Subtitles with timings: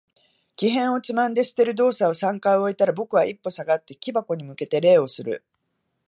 [0.55, 5.45] 木片をつまんで捨てる動作を三回終えたら、僕は一歩下がって、木箱に向けて礼をする。